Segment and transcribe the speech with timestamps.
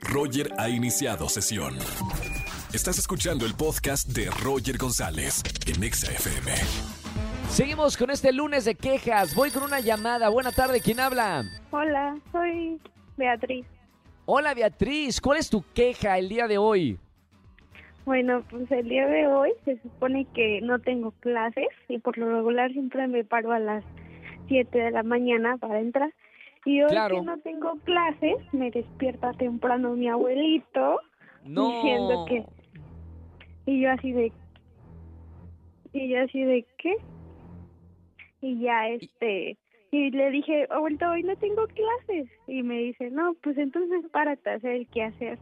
[0.00, 1.74] Roger ha iniciado sesión.
[2.72, 6.52] Estás escuchando el podcast de Roger González en Exa FM.
[7.48, 9.34] Seguimos con este lunes de quejas.
[9.34, 10.28] Voy con una llamada.
[10.28, 11.44] Buena tarde, ¿quién habla?
[11.70, 12.80] Hola, soy
[13.16, 13.66] Beatriz.
[14.26, 16.98] Hola Beatriz, ¿cuál es tu queja el día de hoy?
[18.04, 22.32] Bueno, pues el día de hoy se supone que no tengo clases y por lo
[22.36, 23.84] regular siempre me paro a las
[24.48, 26.12] 7 de la mañana para entrar.
[26.64, 27.16] Y hoy Claro.
[27.16, 31.00] que no tengo clases, me despierta temprano mi abuelito
[31.44, 31.68] No.
[31.68, 32.44] diciendo que...
[33.66, 34.32] Y yo así de...
[35.92, 36.96] Y yo así de, ¿qué?
[38.42, 39.56] Y ya este...
[39.92, 42.30] Y le dije, abuelito, hoy no tengo clases.
[42.46, 45.38] Y me dice, no, pues entonces párate a hacer el que hacer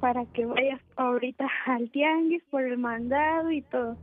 [0.00, 3.96] para que vayas ahorita al tianguis por el mandado y todo.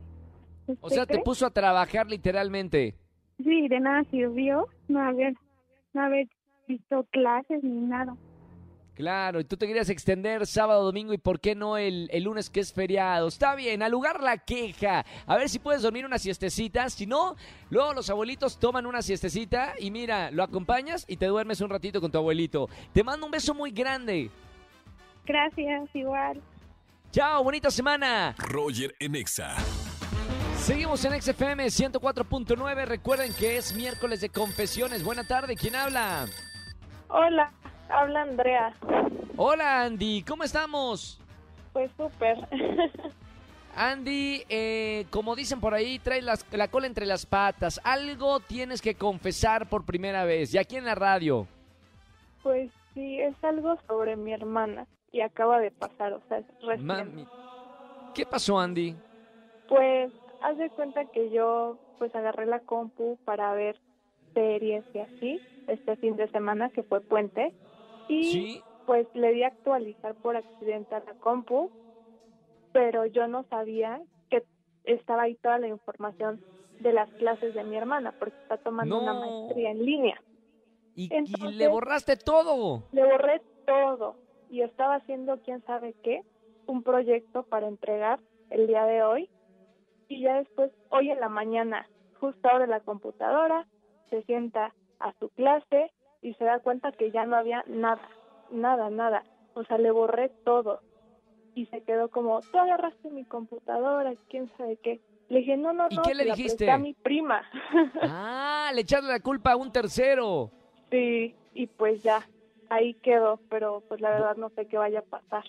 [0.66, 2.94] O ¿Usted sea, te puso a trabajar literalmente.
[3.42, 5.34] Sí, de nada sirvió no haber,
[5.94, 6.28] no haber
[6.70, 8.16] visto clases ni nada.
[8.94, 12.50] Claro, y tú te querías extender sábado, domingo y por qué no el, el lunes
[12.50, 13.28] que es feriado.
[13.28, 15.06] Está bien, al lugar la queja.
[15.26, 16.90] A ver si puedes dormir una siestecita.
[16.90, 17.34] Si no,
[17.70, 22.00] luego los abuelitos toman una siestecita y mira, lo acompañas y te duermes un ratito
[22.00, 22.68] con tu abuelito.
[22.92, 24.30] Te mando un beso muy grande.
[25.24, 26.42] Gracias, igual.
[27.10, 28.34] Chao, bonita semana.
[28.36, 29.56] Roger en Exa.
[30.58, 32.84] Seguimos en XFM 104.9.
[32.84, 35.02] Recuerden que es miércoles de confesiones.
[35.02, 36.26] Buena tarde, ¿quién habla?
[37.10, 37.52] Hola,
[37.88, 38.74] habla Andrea.
[39.36, 41.20] Hola Andy, ¿cómo estamos?
[41.72, 42.38] Pues súper.
[43.76, 47.80] Andy, eh, como dicen por ahí, traes las- la cola entre las patas.
[47.84, 51.46] Algo tienes que confesar por primera vez, y aquí en la radio.
[52.42, 56.84] pues sí, es algo sobre mi hermana y acaba de pasar, o sea, es reciente.
[56.84, 57.26] Mami.
[58.14, 58.96] ¿Qué pasó, Andy?
[59.68, 60.10] Pues
[60.42, 63.78] haz de cuenta que yo pues agarré la compu para ver
[64.32, 67.54] series y así este fin de semana que fue puente
[68.08, 68.62] y Sí.
[68.86, 71.70] pues le di a actualizar por accidente a la compu,
[72.72, 74.00] pero yo no sabía
[74.30, 74.42] que
[74.84, 76.40] estaba ahí toda la información
[76.80, 80.20] de las clases de mi hermana porque está tomando una maestría en línea.
[80.96, 82.82] Y, y le borraste todo.
[82.92, 84.16] Le borré todo
[84.48, 86.22] y estaba haciendo quién sabe qué,
[86.66, 88.18] un proyecto para entregar
[88.50, 89.30] el día de hoy
[90.08, 91.88] y ya después, hoy en la mañana,
[92.18, 93.68] justo abre la computadora,
[94.10, 95.90] se sienta a su clase
[96.22, 98.08] y se da cuenta que ya no había nada,
[98.50, 99.24] nada, nada.
[99.54, 100.80] O sea, le borré todo
[101.54, 105.00] y se quedó como, tú agarraste mi computadora, quién sabe qué.
[105.28, 106.70] Le dije, no, no, ¿Y no, qué le la dijiste?
[106.70, 107.42] a mi prima.
[108.02, 110.50] Ah, le echaste la culpa a un tercero.
[110.90, 112.28] sí, y pues ya,
[112.68, 115.44] ahí quedó, pero pues la verdad no sé qué vaya a pasar.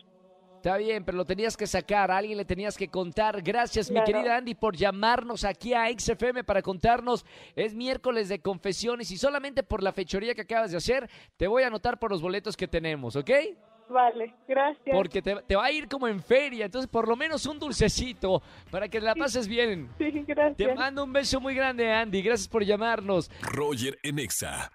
[0.61, 3.41] Está bien, pero lo tenías que sacar, a alguien le tenías que contar.
[3.41, 7.25] Gracias, mi querida Andy, por llamarnos aquí a XFM para contarnos.
[7.55, 11.63] Es miércoles de confesiones y solamente por la fechoría que acabas de hacer, te voy
[11.63, 13.31] a anotar por los boletos que tenemos, ¿ok?
[13.89, 14.95] Vale, gracias.
[14.95, 18.43] Porque te, te va a ir como en feria, entonces por lo menos un dulcecito
[18.69, 19.89] para que la pases bien.
[19.97, 20.57] Sí, gracias.
[20.57, 22.21] Te mando un beso muy grande, Andy.
[22.21, 23.31] Gracias por llamarnos.
[23.41, 24.71] Roger en Exa.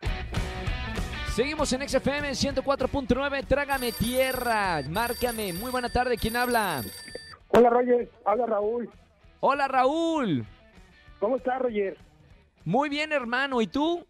[1.37, 3.47] Seguimos en XFM 104.9.
[3.47, 4.81] Trágame tierra.
[4.89, 5.53] Márcame.
[5.53, 6.17] Muy buena tarde.
[6.17, 6.83] ¿Quién habla?
[7.49, 8.89] Hola Roger, habla Raúl.
[9.41, 10.47] Hola, Raúl.
[11.21, 11.99] ¿Cómo estás Roger?
[12.65, 13.61] Muy bien, hermano.
[13.61, 14.07] ¿Y tú?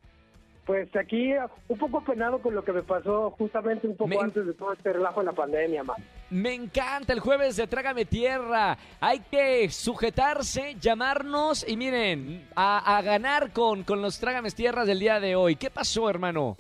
[0.67, 1.33] Pues aquí
[1.67, 4.73] un poco penado con lo que me pasó justamente un poco Me- antes de todo
[4.73, 5.97] este relajo de la pandemia, man.
[6.31, 8.79] Me encanta el jueves de Trágame Tierra.
[9.01, 15.01] Hay que sujetarse, llamarnos y miren, a, a ganar con, con los Trágame Tierras del
[15.01, 15.57] día de hoy.
[15.57, 16.57] ¿Qué pasó, hermano?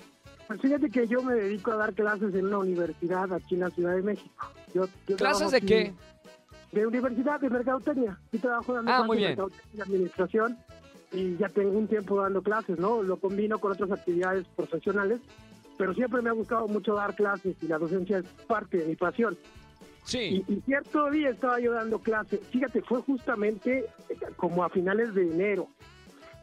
[0.47, 3.71] Pues fíjate que yo me dedico a dar clases en una universidad aquí en la
[3.71, 4.47] Ciudad de México.
[4.75, 5.93] Yo, yo ¿Clases de qué?
[6.73, 8.19] De universidad, de mercadotecnia.
[8.33, 9.49] Yo trabajo dando Ah, clases muy de bien.
[9.75, 10.59] y administración
[11.12, 13.03] y ya tengo un tiempo dando clases, ¿no?
[13.03, 15.21] Lo combino con otras actividades profesionales,
[15.79, 18.97] pero siempre me ha gustado mucho dar clases y la docencia es parte de mi
[18.97, 19.37] pasión.
[20.05, 20.45] Sí.
[20.47, 22.39] Y, y cierto día estaba yo dando clase.
[22.39, 23.84] Fíjate, fue justamente
[24.37, 25.69] como a finales de enero.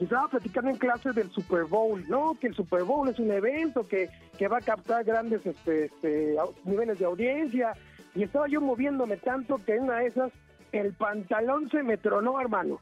[0.03, 2.37] Estaba platicando en clases del Super Bowl, ¿no?
[2.39, 6.35] Que el Super Bowl es un evento que, que va a captar grandes este, este,
[6.65, 7.73] niveles de audiencia.
[8.15, 10.31] Y estaba yo moviéndome tanto que en una de esas
[10.71, 12.79] el pantalón se me tronó, hermano.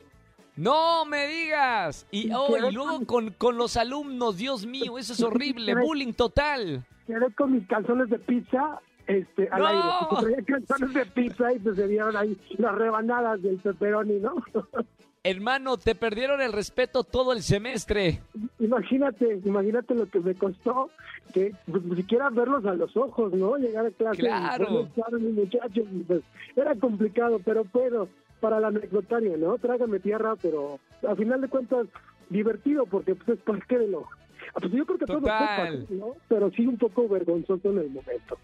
[0.56, 2.06] No me digas.
[2.12, 5.76] Y, oh, y luego con- con, los alumnos, Dios mío, eso es horrible.
[5.82, 6.86] Bullying total.
[7.08, 9.68] Quedé con mis calzones de pizza este, al ¡No!
[9.68, 10.44] aire.
[10.68, 14.36] Calzones de pizza y pues se dieron ahí las rebanadas del pepperoni, ¿no?
[15.24, 18.22] Hermano, te perdieron el respeto todo el semestre.
[18.60, 20.90] Imagínate, imagínate lo que me costó
[21.32, 23.56] que pues, ni siquiera verlos a los ojos, ¿no?
[23.58, 24.88] Llegar a clase Claro.
[25.20, 26.22] y muchachos, pues,
[26.56, 28.08] era complicado, pero pero
[28.40, 29.60] para el anecdotario, ¿no?
[29.60, 31.86] Trágame tierra, pero a final de cuentas
[32.30, 34.08] divertido porque pues es parte de lo.
[34.56, 35.86] Ah, Pues yo creo que todo fue Total.
[35.92, 36.16] ¿no?
[36.28, 38.40] Pero sí un poco vergonzoso en el momento.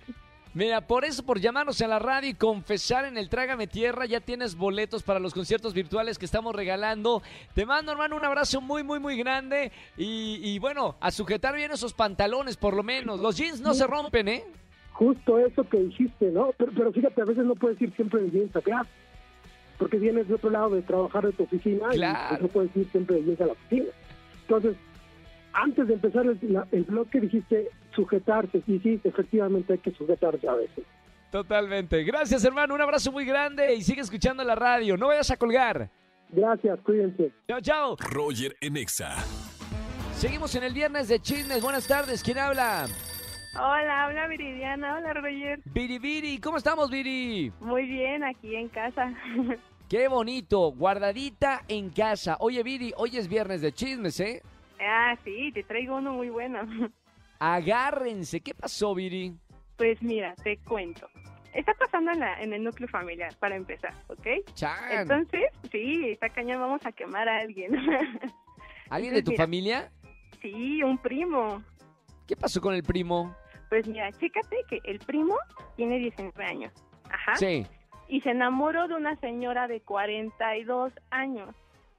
[0.57, 4.21] Mira, por eso, por llamarnos a la radio y confesar en el Trágame Tierra, ya
[4.21, 7.21] tienes boletos para los conciertos virtuales que estamos regalando.
[7.53, 9.71] Te mando, hermano, un abrazo muy, muy, muy grande.
[9.97, 13.19] Y, y bueno, a sujetar bien esos pantalones, por lo menos.
[13.19, 14.45] Los jeans no se rompen, ¿eh?
[14.93, 16.49] Justo eso que dijiste, ¿no?
[16.57, 18.89] Pero, pero fíjate, a veces no puedes ir siempre de jeans a clase,
[19.77, 22.25] porque vienes de otro lado de trabajar de tu oficina Claro.
[22.25, 23.85] y pues, no puedes ir siempre de jeans a la oficina.
[24.41, 24.75] Entonces,
[25.53, 30.47] antes de empezar el, la- el bloque dijiste sujetarse, y sí, efectivamente hay que sujetarse
[30.47, 30.85] a veces.
[31.31, 32.03] Totalmente.
[32.03, 32.73] Gracias, hermano.
[32.75, 34.95] Un abrazo muy grande y sigue escuchando la radio.
[34.95, 35.89] No vayas a colgar.
[36.29, 37.31] Gracias, cuídense.
[37.47, 37.95] Chao, chao.
[37.99, 39.15] Roger en Exa.
[40.13, 41.61] Seguimos en el viernes de chismes.
[41.61, 42.23] Buenas tardes.
[42.23, 42.87] ¿Quién habla?
[43.55, 44.97] Hola, habla Viridiana.
[44.97, 45.59] Hola, Roger.
[45.65, 46.37] Viri Viri.
[46.39, 47.51] ¿Cómo estamos, Viri?
[47.59, 49.13] Muy bien, aquí en casa.
[49.89, 50.71] Qué bonito.
[50.71, 52.37] Guardadita en casa.
[52.39, 54.41] Oye, Viri, hoy es viernes de chismes, ¿eh?
[54.79, 56.59] ah, sí, te traigo uno muy bueno.
[57.39, 58.41] Agárrense.
[58.41, 59.33] ¿Qué pasó, Viri?
[59.77, 61.07] Pues mira, te cuento.
[61.53, 64.27] Está pasando en, la, en el núcleo familiar, para empezar, ¿ok?
[64.53, 64.91] Chan.
[64.91, 67.71] Entonces, sí, está cañón, vamos a quemar a alguien.
[68.89, 69.43] ¿Alguien de tu mira.
[69.43, 69.91] familia?
[70.41, 71.63] sí, un primo.
[72.27, 73.35] ¿Qué pasó con el primo?
[73.69, 75.35] Pues mira, chécate que el primo
[75.75, 76.71] tiene 19 años.
[77.09, 77.35] Ajá.
[77.35, 77.65] Sí.
[78.07, 81.55] Y se enamoró de una señora de 42 años.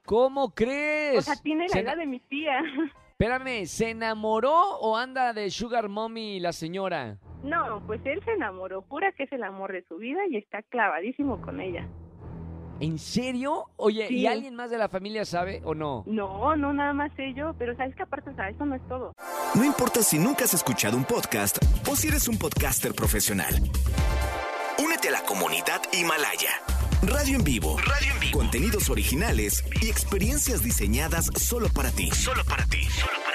[0.07, 1.19] ¿Cómo crees?
[1.19, 2.61] O sea, tiene la Se edad de mi tía.
[3.21, 7.19] Espérame, ¿se enamoró o anda de Sugar Mommy la señora?
[7.43, 10.63] No, pues él se enamoró, pura que es el amor de su vida y está
[10.63, 11.85] clavadísimo con ella.
[12.79, 13.65] ¿En serio?
[13.75, 16.05] Oye, ¿y alguien más de la familia sabe o no?
[16.07, 19.13] No, no nada más ello, pero sabes que aparte, o sea, eso no es todo.
[19.57, 21.59] No importa si nunca has escuchado un podcast
[21.91, 23.53] o si eres un podcaster profesional.
[24.79, 26.51] Únete a la comunidad Himalaya.
[27.03, 27.77] Radio en vivo.
[27.79, 28.39] Radio en vivo.
[28.39, 32.11] Contenidos originales y experiencias diseñadas solo para ti.
[32.11, 32.87] Solo para ti.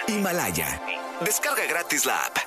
[0.08, 0.82] Himalaya.
[1.24, 2.38] Descarga gratis la app.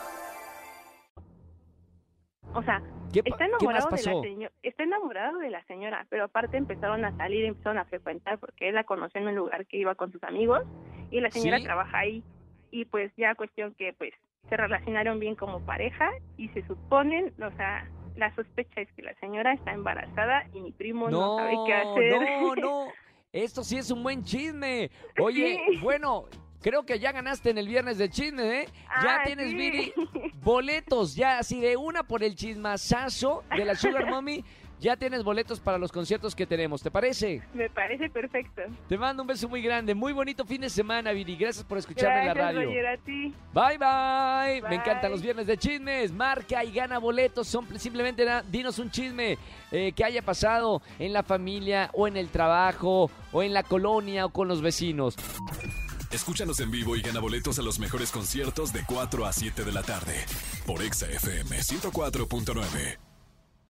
[2.55, 2.83] O sea,
[3.13, 7.05] ¿Qué, pa- está enamorado de la señora, está enamorado de la señora, pero aparte empezaron
[7.05, 10.13] a salir, empezaron a frecuentar porque él la conoció en un lugar que iba con
[10.13, 10.63] sus amigos
[11.11, 11.65] y la señora ¿Sí?
[11.65, 12.23] trabaja ahí
[12.71, 14.13] y pues ya cuestión que pues
[14.49, 19.15] se relacionaron bien como pareja y se suponen, o sea, la sospecha es que la
[19.21, 22.21] señora está embarazada y mi primo no, sabe qué hacer.
[22.41, 22.87] No, no.
[23.33, 24.91] Esto sí es un buen chisme.
[25.21, 25.77] Oye, Sí.
[25.83, 26.25] bueno,
[26.63, 28.67] creo que ya ganaste en el viernes de chisme, ¿eh?
[29.03, 29.55] Ya Ah, tienes, sí.
[29.57, 29.93] Viri,
[30.43, 34.45] boletos, ya así de una por el chismazazo de la Sugar Mommy.
[34.79, 37.43] Ya tienes boletos para los conciertos que tenemos, ¿te parece?
[37.55, 38.61] Me parece perfecto.
[38.89, 39.95] Te mando un beso muy grande.
[39.95, 41.35] Muy bonito fin de semana, Viri.
[41.37, 42.69] Gracias por escucharme en la Gracias, radio.
[42.69, 43.35] Roger, a ti.
[43.55, 43.79] Bye,
[44.63, 44.69] bye.
[44.69, 46.13] Me encantan los viernes de chismes.
[46.13, 47.49] Marca y gana boletos.
[47.49, 49.39] Son simplemente na- dinos un chisme
[49.73, 54.27] eh, que haya pasado en la familia o en el trabajo o en la colonia
[54.27, 55.17] o con los vecinos.
[56.13, 59.73] Escúchanos en vivo y gana boletos a los mejores conciertos de 4 a 7 de
[59.73, 60.15] la tarde
[60.67, 62.99] por Exa FM 104.9.